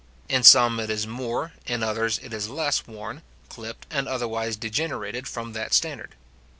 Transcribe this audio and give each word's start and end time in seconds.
In 0.27 0.41
some 0.41 0.79
it 0.79 0.89
is 0.89 1.05
more, 1.05 1.53
in 1.67 1.83
others 1.83 2.17
it 2.23 2.33
is 2.33 2.49
less 2.49 2.87
worn, 2.87 3.21
clipt, 3.51 3.85
and 3.91 4.07
otherwise 4.07 4.55
degenerated 4.55 5.27
from 5.27 5.53
that 5.53 5.75
standard. 5.75 6.15